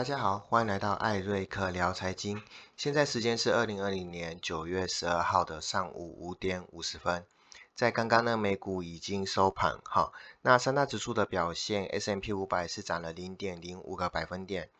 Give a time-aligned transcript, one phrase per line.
[0.00, 2.42] 大家好，欢迎来到艾瑞克聊财经。
[2.74, 7.26] 现在时间是二零二零年九月十二号的上午五点五十分。
[7.74, 10.10] 在刚刚呢，美股已经收盘，哈。
[10.40, 14.70] 那三大指数的表现，S M P 五百是涨了零点零五个百分点，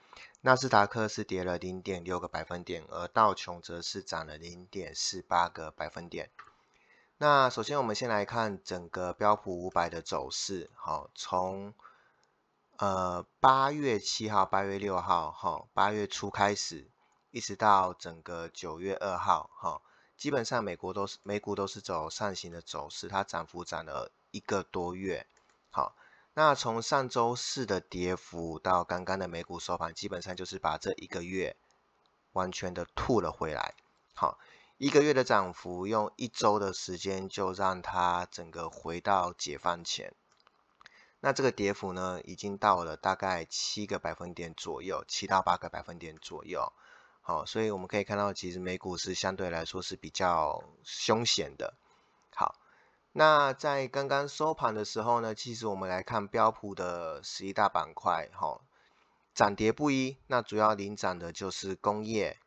[0.40, 6.30] 纳斯达克是跌了零点六个百分点，而道琼则是涨了零点四八个百分点。
[7.18, 11.74] 那首先我们先来看整个标普五百的走势，好，从
[12.80, 16.90] 呃，八月七号、八月六号，哈，八月初开始，
[17.30, 19.82] 一直到整个九月二号，哈，
[20.16, 25.26] 基本上美国都是美股都是走上行的走势，它涨幅涨了一个多月，
[25.68, 25.94] 好，
[26.32, 31.56] 那从上周四的跌幅到刚刚的美股收盘，基本上就是把这一个月
[32.32, 33.74] 完全的吐了回来，
[34.14, 34.38] 好，
[34.78, 40.14] 一个月的涨幅用一周的时间就让它整个回到解放前。
[41.20, 46.72] 那这个跌幅呢，已经到了大概七个百分点左右，七到八个百分点左右。
[47.20, 51.74] 好，所以我们可以看到，其实美股是相对来说是比较凶险的。
[52.34, 52.56] 好，
[53.12, 58.62] 那在刚刚收盘的时候呢，其实我们来看标普的十一大板块，哈，
[59.34, 60.16] 涨跌不一。
[60.26, 62.38] 那主要领涨的就是工业、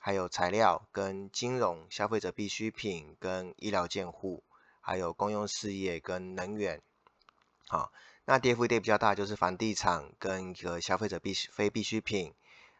[0.00, 4.44] 还有材料跟金融、消费者必需品跟医疗健护，
[4.82, 6.82] 还有公用事业跟能源。
[7.68, 7.92] 好。
[8.30, 12.34] 那跌幅跌比较大，就是房地产跟一个消费者必需非必需品，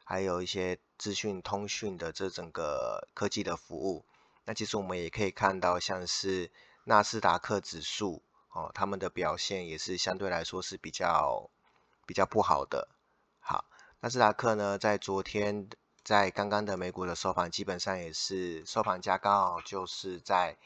[0.04, 4.04] 还有一些资讯通讯的这整个科技的服务。
[4.44, 6.50] 那其实我们也可以看到，像是
[6.84, 11.48] 纳斯达克指数哦，他们的表现也是相对来说是比较
[12.04, 12.88] 比较不好的。
[13.40, 13.64] 好，
[14.00, 15.70] 纳斯达克呢，在昨天
[16.04, 20.58] 在刚刚的美股的收盘，基本上也是收盘价刚好就是在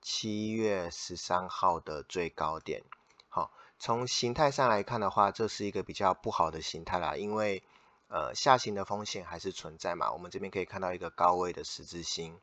[0.00, 2.82] 七月十三号的最高点。
[3.30, 3.50] 好。
[3.82, 7.62] 从形态上来看的话，这是一个比较不好的形态啦，因为
[8.08, 10.12] 呃下行的风险还是存在嘛。
[10.12, 12.38] 我们这边可以看到一个高位的十字星，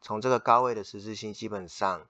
[0.00, 2.06] 从这个高位的十字星，基本上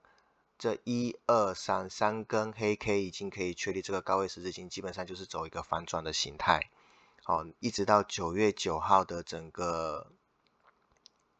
[0.59, 6.69] 这一二三三根黑 K 已经可以确立这个高位十字星基本上就是走一个反转的形态。
[7.23, 10.11] 好，一直到九月九号的整个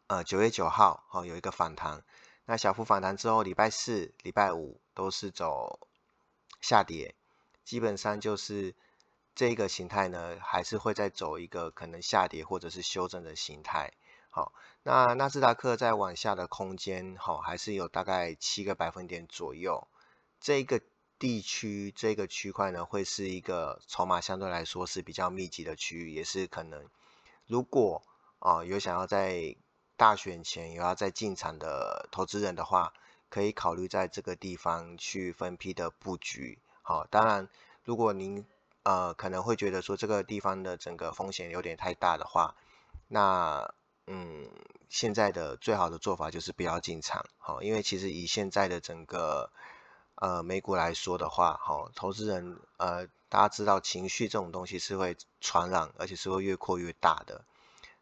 [0.08, 2.04] 呃九月九号，好有一个反弹，
[2.46, 5.87] 那小幅反弹之后，礼拜四、礼拜五都是走
[6.68, 7.16] 下跌。
[7.64, 8.76] 基本上就是
[9.36, 13.94] 这个形态呢，还是会再走一个可能下跌或者是修正的形态。
[14.30, 14.52] 好，
[14.84, 19.88] 那纳斯达克在往下的空间，好，还是有大概七个百分点左右。
[20.42, 20.82] 这个
[21.18, 26.90] 地区这个区块呢，会是一个筹码相对来说是比较密集的区域，也是可能
[27.46, 28.04] 如果
[28.40, 29.56] 啊有想要在
[29.96, 32.94] 大选前有要再进场的投资人的话，
[33.30, 36.60] 可以考虑在这个地方去分批的布局。
[36.82, 37.50] 好，当然，
[37.84, 38.46] 如果您
[38.84, 42.56] 呃可能会觉得说这个地方的整个风险有点太大的话，
[43.08, 43.74] 那
[44.06, 44.50] 嗯，
[44.88, 49.52] 现在的最好的做法就是不要进场，好，因为其实以现在的整个
[50.16, 57.44] 呃美股来说的话，好，投资人呃大家知道情绪这种东西是会传染，而且是会越扩越大的。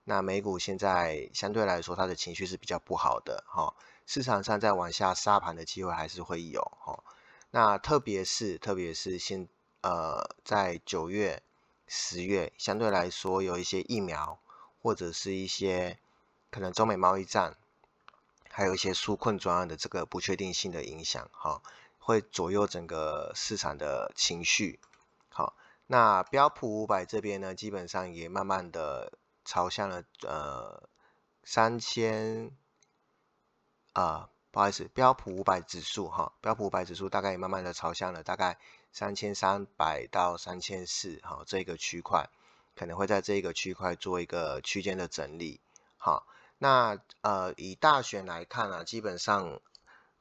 [0.04, 3.74] 那美股现在相对来说它的情绪是比较不好的，哈，
[4.06, 7.04] 市场上在往下杀盘的机会还是会有，哈。
[7.52, 9.48] 那特别是，特别是现
[9.82, 11.42] 呃，在九月、
[11.88, 14.40] 十月，相对来说有一些疫苗，
[14.82, 15.98] 或者是一些
[16.52, 17.56] 可能中美贸易战，
[18.50, 21.62] 还有一些纾困专案的这个不确定性的影响，哈，
[22.00, 24.80] 会左右整个市场的情绪。
[25.30, 25.56] 好，
[25.88, 29.14] 那标普五百这边呢，基本上也慢慢的
[29.46, 30.90] 朝向了呃
[31.44, 32.52] 三千
[33.96, 34.30] 啊。
[34.52, 38.58] 不好意思，标普五百指数哈，标普五百指数大概也慢慢的朝向了大概
[38.94, 42.30] 三千三百到三千四哈这个区块，
[42.74, 45.60] 可能会在这个区块做一个区间的整理。
[45.98, 46.26] 好，
[46.58, 49.60] 那呃以大选来看啊，基本上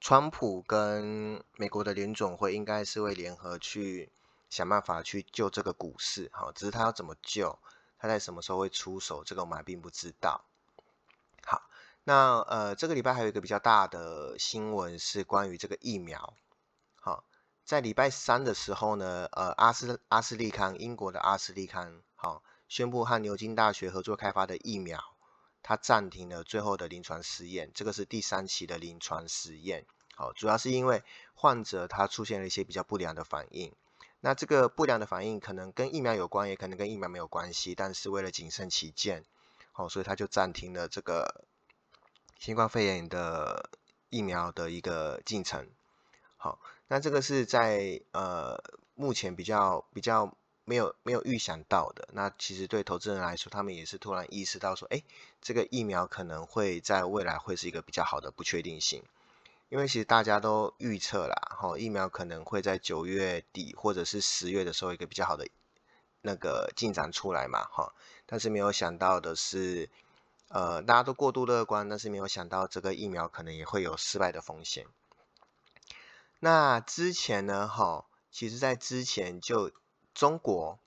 [0.00, 4.10] 川普跟美国的联总会应该是会联合去
[4.50, 7.56] 想办法去救这个股市哈，只是他要怎么救，
[8.00, 10.44] 他在什么时候会出手，这个我们还并不知道。
[12.06, 16.34] 那呃，这个礼拜还有一个比较大的新闻是关于这个疫苗。
[16.96, 17.24] 好，
[17.64, 25.02] 在礼拜三的时候呢，呃，阿斯阿斯利康，英国的阿斯利康，好，宣布和牛津大学合作开发的疫苗，
[25.62, 27.70] 它暂停了最后的临床试验。
[27.74, 29.86] 这个是第三期的临床实验。
[30.14, 31.02] 好，主要是因为
[31.32, 33.74] 患者他出现了一些比较不良的反应。
[34.20, 37.74] 那这个不良的反应可能跟疫苗有关，也可能跟疫苗没有关系。
[37.74, 39.24] 但是为了谨慎起见，
[39.72, 41.46] 好，所以他就暂停了这个。
[42.44, 43.70] 新冠肺炎的
[44.10, 45.66] 疫苗的一个进程，
[46.36, 48.62] 好，那这个是在呃
[48.94, 50.36] 目前比较比较
[50.66, 52.06] 没有没有预想到的。
[52.12, 55.02] 那其实对投资人来说，他们也是突然意识到说，哎，
[55.40, 59.02] 这个疫苗可能会在未来会是一个比较好的不确定性。
[59.70, 65.48] 因为其实大家都预测啦，哈，疫苗可能会在九月底或者是十月的时候一个比较好的
[66.20, 67.94] 那个进展出来嘛，哈。
[68.26, 69.88] 但是没有想到的是，
[70.48, 74.86] 呃，大家都过度乐观，但是没有想到这个疫苗可能也会有失败的风险。
[76.38, 79.72] 那之前呢，哈，其实在之前就
[80.14, 80.78] 中国、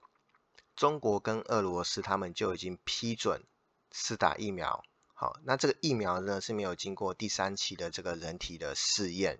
[0.75, 3.43] 中国跟俄罗斯他们就已经批准
[3.91, 4.85] 试打疫苗。
[5.13, 9.39] 好，那这个疫苗呢是没有经过第三期的这个人体的试验。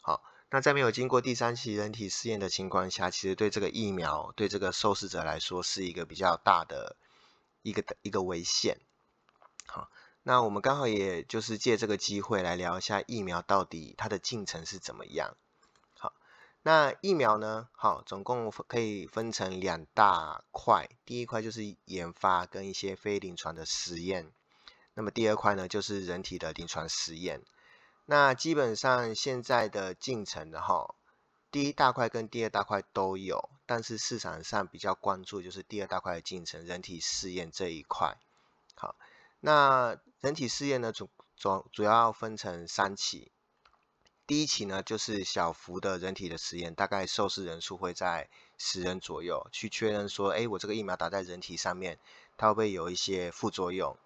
[0.00, 6.96] 好，那在没有经过第三期人体试验的情况下，其实对这个疫苗对这个受试者来说是一个比较大的
[7.62, 8.78] 一个一个危险。
[9.72, 9.88] 好，
[10.24, 15.36] 那我们刚好也就是借这个机会来聊一下疫苗到底它的进程是怎么样。
[15.96, 16.12] 好，
[16.62, 24.32] 那疫苗呢，好，总共可以分成两大块，第一块就是研发跟一些非临床的实验。
[24.94, 27.42] 那么第二块呢，就是人体的临床实验。
[28.06, 30.96] 那基本上现在的进程的哈，
[31.52, 38.18] 第一大块跟第二大块都有，但是市场上比较关注就是第二大块的进程，人体试验这一块。
[38.74, 38.96] 好，
[39.40, 43.32] 那人体试验呢，主主主要分成三期。
[44.26, 48.28] 第一期呢，就是小幅的人体的实验，大概受试人数会在
[48.58, 51.98] 十人左右，去确认说，哎，我这个疫苗打在人体上面，
[52.36, 53.96] 它会不会有一些副作用？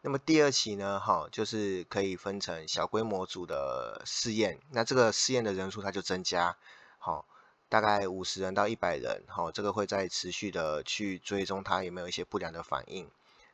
[0.00, 6.56] 那么第二期呢，哈，就是可以分成小规模组的试验，那这个试验的人数它就增加，
[6.98, 7.26] 好，
[7.68, 13.08] 大概五十人到一百人，好，这个会在持续的去追踪它有没有一些不良的反应。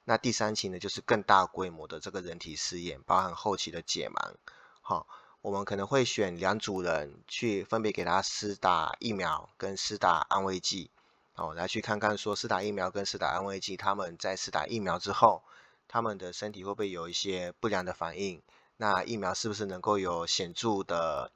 [0.04, 4.34] 那第三期呢，就是更大规模的这个人体试验，包含后期的解盲，
[4.80, 5.06] 好，
[5.40, 10.90] 我们可能会选两组人去分别给他施打疫苗跟施打安慰剂，
[11.32, 15.42] 好，来去看看说施打疫苗跟施打安慰剂，他们在施打疫苗之后。
[15.86, 18.42] 他们的身体会不会有一些不良的反应？
[18.78, 21.30] 那疫苗是不是能够有显著的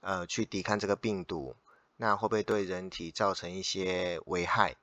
[0.00, 1.56] 呃去抵抗这个病毒？
[1.96, 4.76] 那会不会对人体造成一些危害？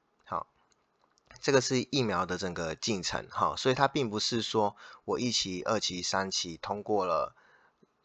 [1.41, 4.75] 这个是疫苗的整个进程哈，所以它并不是说
[5.05, 7.35] 我一期、二期、三期通过了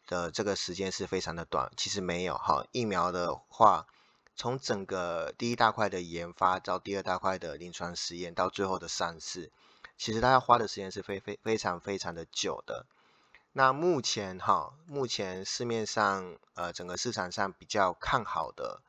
[0.07, 2.65] 的这个时间是非常的短，其实没有哈。
[2.71, 3.87] 疫苗的话，
[4.35, 9.51] 从整个第一大块的研发到第二大块的临床实验到最后的上市。
[9.97, 12.85] 其实它要花的时间是非非非常非常的久的。
[13.53, 18.81] 那目前哈，目前市面上呃整个市场上比较看好的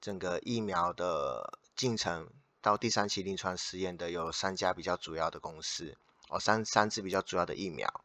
[0.00, 2.28] 整个疫苗的进程
[2.64, 5.98] 到第三期临床实验的有三家比较主要的公司
[6.30, 8.02] 哦，三三支比较主要的疫苗。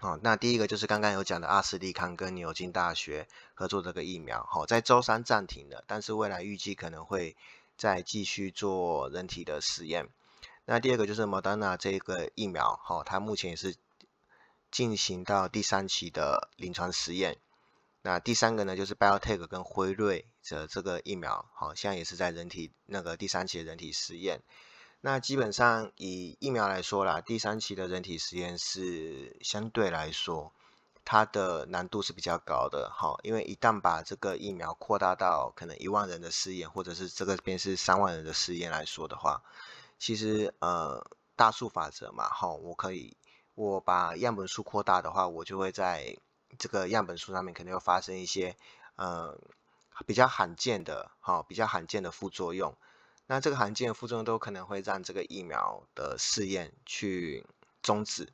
[0.00, 7.36] 哦，那第一个就是刚刚有讲的阿斯利康跟牛津大学合作这个疫苗，好，在周三暂停了，但是未来预计可能会
[7.76, 10.08] 再继续做人体的实验。
[10.64, 13.76] 那第二个就是 Moderna 这个疫苗，哈，它目前也是
[14.70, 17.36] 进行到第三期的临床实验。
[18.00, 24.42] 那第三个呢，就是 BioTech 跟辉瑞的这个疫苗，好，现在也是在人体那个第三期的人体实验。
[25.00, 30.52] 那基本上以疫苗来说啦，第三期的人体实验是相对来说
[31.04, 39.42] 它的难度是比较高的，哈，因为一旦把这个疫苗扩大到可能一万人的试验，或者是这个边是三万人的试验来说的话，
[39.98, 43.16] 其实，呃，大数法则嘛，哈，我可以，
[43.54, 46.16] 我把样本数扩大的话，我就会在
[46.58, 48.56] 这个样本数上面肯定会发生一些，
[48.96, 49.38] 呃，
[50.04, 52.76] 比较罕见的，哈，比较罕见的副作用。
[53.26, 57.46] 那这个罕见的副作用都可能会让这个疫苗的试验去
[57.82, 58.32] 终止，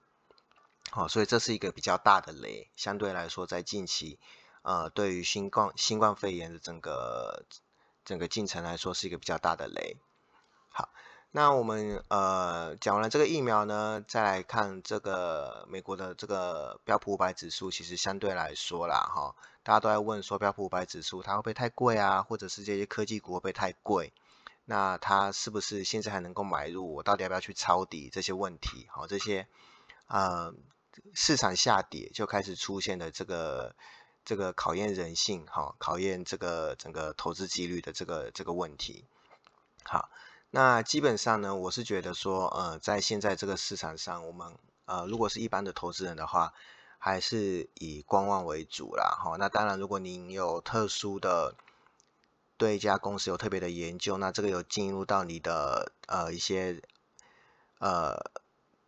[0.90, 2.70] 好，所以这是一个比较大的雷。
[2.76, 4.18] 相对来说，在近期，
[4.62, 7.44] 呃，对于新冠新冠肺炎的整个
[8.04, 9.96] 整个进程来说，是一个比较大的雷。
[10.68, 10.88] 好。
[11.34, 24.12] 那我们呃讲完了这个疫苗呢，再来看这个美国的这个标普五百指数，其实相对来说啦，哈，大家都在问说标普五百指数它会不会太贵啊，或者是这些科技股会不会太贵？
[24.66, 26.96] 那它是不是现在还能够买入？
[26.96, 28.10] 我到底要不要去抄底？
[28.12, 29.48] 这些问题，好，这些
[30.08, 30.52] 呃
[31.14, 33.74] 市场下跌就开始出现的这个
[34.26, 39.06] 这个考验人性，哈，考验这个整个投资纪律的这个这个问题，
[39.82, 40.10] 好。
[40.54, 44.54] 那基本上呢，我是觉得说，呃，在现在这个市场上，我们
[44.84, 46.52] 呃，如果是一般的投资人的话，
[46.98, 49.18] 还是以观望为主啦。
[49.18, 51.54] 哈，那当然，如果您有特殊的
[52.58, 56.82] 对一家公司有特别的研究，那这个有进入到你的呃一些
[57.78, 58.30] 呃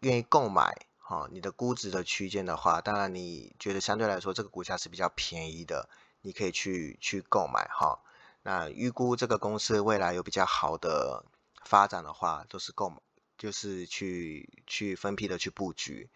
[0.00, 5.88] 愿意购买哈，你的估值的区间的话，当然你觉得相对来说这个股价是比较便宜的，
[6.20, 8.00] 你可以去去购买哈。
[8.42, 11.24] 那预估这个公司未来有比较好的。
[11.64, 12.98] 发展的话，都是购买，
[13.36, 16.10] 就是去去分批的去布局。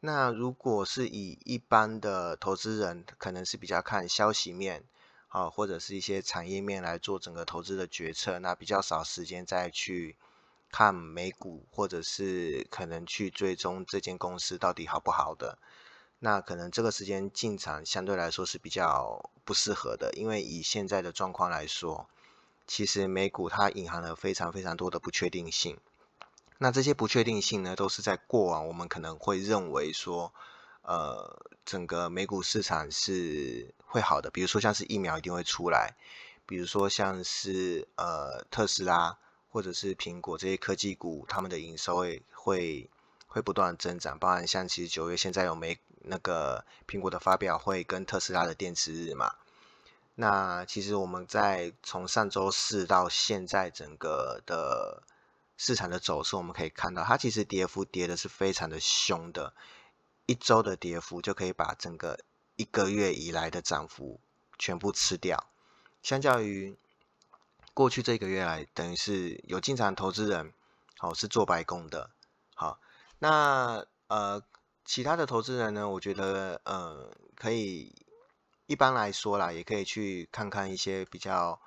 [0.00, 4.84] 那如果是以一般的投资人，可能是比较看消息面，
[5.28, 10.16] 啊，或者是一些产业面来做整个投资的决策，那比较少时间再去
[10.70, 15.58] 看美股，或者是可能去追踪这间公司到底好不好的。
[16.18, 22.08] 那可能这个时间进场相对来说是比较不适合的，因为以现在的状况来说，
[22.66, 25.78] 其实美股它隐含了非常非常多的不确定性。
[26.58, 30.32] 那这些不确定性呢，都是在过往我们可能会认为说，
[30.82, 35.96] 呃，整个美股市场是会好的，比如说像是疫苗一定会出来，
[36.46, 39.18] 比如说像是呃特斯拉
[39.50, 42.88] 或者是苹果这些科技股，他们的营收会会
[43.26, 45.78] 会不断增长，包含像其实九月现在有美。
[46.06, 49.36] 那个苹果的发表会跟特斯拉的电池日嘛，
[50.14, 55.02] 那其实我们在从上周四到现在整个的
[55.56, 59.54] 市场的走势，我们可以看到它其实跌幅跌的是非常的凶的，
[60.26, 62.18] 一周的跌幅就可以把整个
[62.56, 64.20] 一个月以来的涨幅
[64.58, 65.46] 全部吃掉，
[66.02, 66.76] 相较于
[67.72, 70.52] 过去这个月来，等于是有进场投资人，
[70.98, 72.10] 好是做白工的，
[72.54, 72.78] 好，
[73.18, 74.42] 那呃。
[74.86, 75.88] 其他的投资人呢？
[75.88, 78.03] 我觉得，呃，可以
[78.66, 81.60] 一般来说啦，也可以去看看一些比较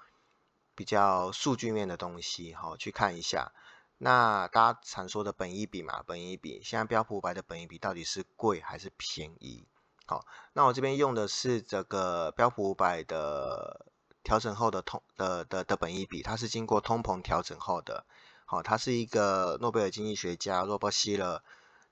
[0.74, 3.52] 比较数据面的东西，哈，去看一下。
[4.00, 9.68] 那大家常说的本益比嘛，本益比，现在标普五百的本益比到底是贵还是便宜？
[10.08, 13.86] 好，那我这边用的是这个标普五百的
[14.24, 18.06] 调整后的通的的的本益比，它是经过通膨调整后的。
[18.46, 21.44] 好，它是一个诺贝尔经济学家罗伯希勒，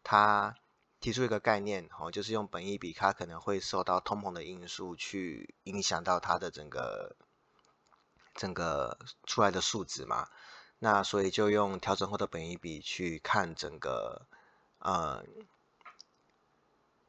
[0.03, 0.55] 他。
[1.05, 7.15] 提出一个概念，哦，就是用本益比，它可能会受到通膨的因素去影响到它的整个
[8.33, 10.27] 整个出来的数值嘛。
[10.79, 14.25] 那所以就用调整后的本益比去看整个
[14.79, 15.23] 呃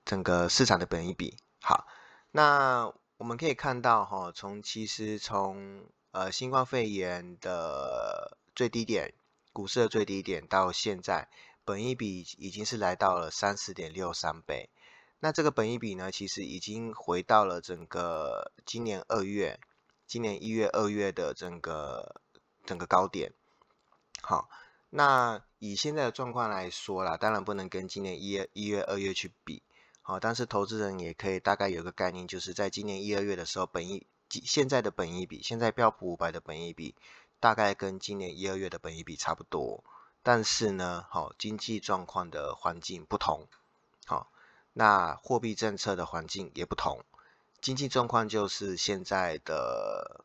[0.05, 1.39] 整个市场的本益比。
[1.63, 1.87] 好，
[2.33, 9.15] 那我们可以看到哈，从其实从呃新冠肺炎的最低点，
[9.55, 11.31] 股市的最低点到现在。
[11.67, 14.71] 本益比已经是来到了三十点六三倍，
[15.19, 19.59] 那这个本益比呢，其实已经回到了整个今年二月、
[20.07, 22.21] 今年一月、二月的整个
[22.65, 23.33] 整个高点。
[24.23, 24.49] 好，
[24.91, 29.65] 那以现在的状况来说啦，当然不能跟今年一月、一月、二月去比。
[30.03, 36.95] 好，但是投资人也可以大概有个概念，就是在今年一、二月的时候，本益现在的本益比，现在标普五百的本益比，
[37.41, 39.83] 大概跟今年一、二月的本益比差不多。
[40.27, 43.47] 但是呢，好经济状况的环境不同，
[44.07, 44.29] 好，
[44.73, 47.05] 那货币政策的环境也不同。
[47.61, 50.25] 经济状况就是现在的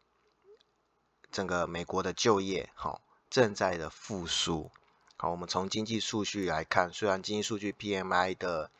[1.32, 4.72] 整个美国的就业，好正在的复苏。
[5.18, 8.72] 好，我们从经济数据来看，虽然经济数据 PMI 的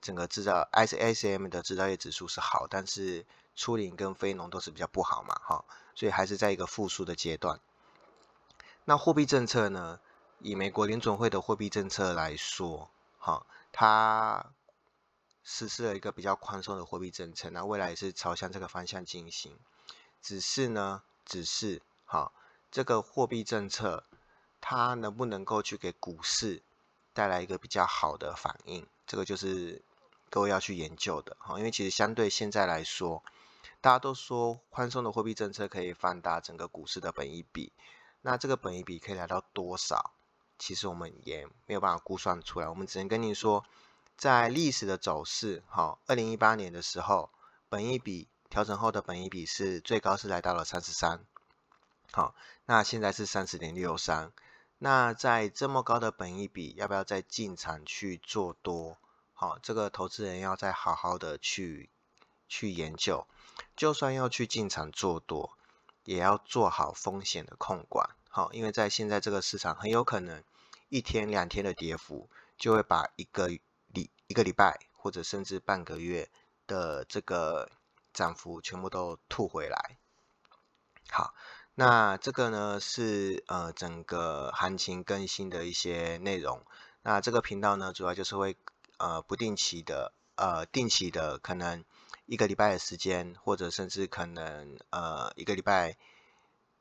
[0.00, 5.62] 整个制造 ISM 的制造业指数是好，但是初领跟非农都是比较不好嘛，哈，
[5.94, 7.60] 所以还是在一个复苏的阶段。
[8.86, 10.00] 那货币政策呢？
[10.42, 14.52] 以美国联总会的货币政策来说，哈，它
[15.44, 19.58] 实施了一个比较宽松的货币政策，那未来也是朝向这个方向进行。
[20.22, 22.32] 只是呢，只是哈，
[22.70, 24.04] 这个货币政策
[24.62, 26.62] 它能不能够去给股市
[27.12, 29.82] 带来一个比较好的反应，这个就是
[30.30, 31.58] 各位要去研究的哈。
[31.58, 33.22] 因为其实相对现在来说，
[33.82, 37.72] 大家都说宽松的货币政策可以放大整个股市的本益比，
[38.22, 40.12] 那这个本益比可以来到多少？
[40.60, 43.64] 其实我们也没有办法估算出来，我们只能跟你说，
[44.18, 47.30] 在历史的走势，好，二零一八年的时候，
[47.70, 51.24] 本一比调整后的本一比是最高是来到了三十三，
[52.12, 52.34] 好，
[52.66, 54.32] 那现在是三十点六三，
[54.76, 58.98] 那在这么高的本一比，要不要再进场去做多？
[59.32, 61.88] 好，这个投资人要再好好的去
[62.48, 63.26] 去研究，
[63.74, 65.56] 就算要去进场做多，
[66.04, 68.10] 也要做好风险的控管。
[68.32, 70.44] 好，因为在现在这个市场，很有可能
[70.88, 76.30] 一天两天的跌幅，就会把一个礼一个礼拜或者甚至半个月
[76.68, 77.68] 的这个
[78.12, 79.98] 涨幅全部都吐回来。
[81.10, 81.34] 好，
[81.74, 86.64] 那这个呢是呃整个行情更新的一些内容。
[87.02, 88.56] 那这个频道呢，主要就是会
[88.98, 91.84] 呃不定期的呃定期的，可能
[92.26, 95.96] 一个礼拜的时间，或者甚至可能呃一个礼拜。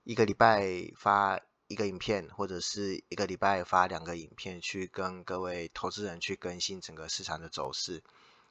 [0.03, 8.01] 一个礼拜发一个影片，或者是一个礼拜发两个影片，去跟各位投资人去更新整个市场的走势，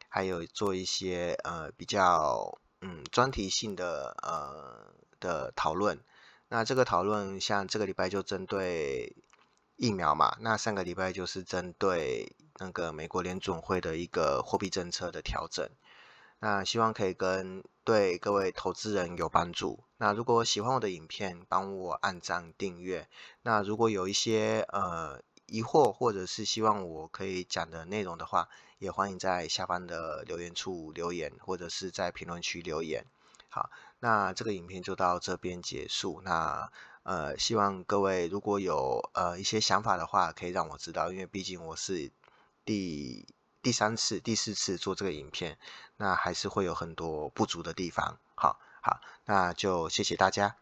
[0.08, 5.98] 还有做一些呃比较嗯专题性的呃的讨论。
[6.48, 9.16] 那这个讨论像这个礼拜就针对
[9.76, 15.68] 疫苗嘛，那上个礼拜就是针对那个美国联准会的一个货币政策的调整，
[16.40, 19.84] 那希望可以跟对各位投资人有帮助。
[19.96, 23.08] 那如果喜欢我的影片，帮我按赞订阅。
[23.42, 33.04] 那如果有一些呃疑惑或者是希望我可以讲的内容的话，也欢迎在下方的留言处留言，或者是在评论区留言。
[33.48, 36.20] 好，那这个影片就到这边结束。
[36.22, 36.70] 那
[37.02, 42.12] 呃，希望各位如果有呃一些想法的话，可以让我知道，因为毕竟我是
[42.64, 43.26] 第
[43.62, 45.58] 第三次、第四次做这个影片，
[45.96, 48.18] 那还是会有很多不足的地方。
[48.34, 50.56] 好，好，那就谢谢大家。